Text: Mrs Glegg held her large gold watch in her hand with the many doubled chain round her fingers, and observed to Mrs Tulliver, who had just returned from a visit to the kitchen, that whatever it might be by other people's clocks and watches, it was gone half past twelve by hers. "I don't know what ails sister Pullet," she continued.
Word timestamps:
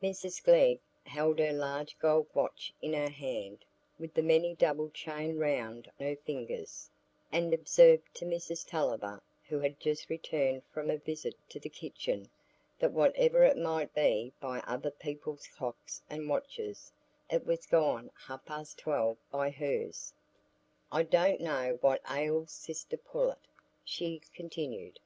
Mrs 0.00 0.40
Glegg 0.44 0.78
held 1.06 1.40
her 1.40 1.52
large 1.52 1.98
gold 1.98 2.28
watch 2.34 2.72
in 2.80 2.92
her 2.92 3.08
hand 3.08 3.64
with 3.98 4.14
the 4.14 4.22
many 4.22 4.54
doubled 4.54 4.94
chain 4.94 5.36
round 5.38 5.90
her 5.98 6.14
fingers, 6.14 6.88
and 7.32 7.52
observed 7.52 8.04
to 8.14 8.24
Mrs 8.24 8.64
Tulliver, 8.64 9.20
who 9.48 9.58
had 9.58 9.80
just 9.80 10.08
returned 10.08 10.62
from 10.72 10.88
a 10.88 10.98
visit 10.98 11.34
to 11.48 11.58
the 11.58 11.68
kitchen, 11.68 12.30
that 12.78 12.92
whatever 12.92 13.42
it 13.42 13.56
might 13.56 13.92
be 13.92 14.32
by 14.38 14.60
other 14.68 14.92
people's 14.92 15.48
clocks 15.48 16.00
and 16.08 16.28
watches, 16.28 16.92
it 17.28 17.44
was 17.44 17.66
gone 17.66 18.08
half 18.28 18.44
past 18.44 18.78
twelve 18.78 19.18
by 19.32 19.50
hers. 19.50 20.14
"I 20.92 21.02
don't 21.02 21.40
know 21.40 21.78
what 21.80 22.02
ails 22.08 22.52
sister 22.52 22.96
Pullet," 22.96 23.48
she 23.84 24.20
continued. 24.32 25.00